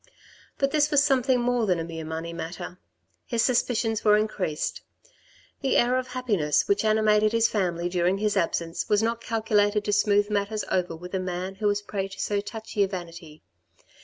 But 0.57 0.71
this 0.71 0.89
was 0.89 1.03
something 1.03 1.39
more 1.39 1.67
than 1.67 1.77
a 1.77 1.83
mere 1.83 2.03
money 2.05 2.33
matter. 2.33 2.79
His 3.27 3.45
suspicions 3.45 4.03
were 4.03 4.17
increased. 4.17 4.81
The 5.61 5.77
air 5.77 5.95
of 5.95 6.07
happiness 6.07 6.67
which 6.67 6.83
animated 6.83 7.33
his 7.33 7.47
family 7.47 7.87
during 7.87 8.17
his 8.17 8.35
absence 8.35 8.89
was 8.89 9.03
not 9.03 9.21
calculated 9.21 9.85
to 9.85 9.93
smooth 9.93 10.31
matters 10.31 10.63
over 10.71 10.95
with 10.95 11.13
a 11.13 11.19
man 11.19 11.53
who 11.53 11.67
was 11.67 11.81
a 11.81 11.83
prey 11.83 12.07
to 12.07 12.19
so 12.19 12.41
touchy 12.41 12.81
a 12.81 12.87
vanity. 12.87 13.43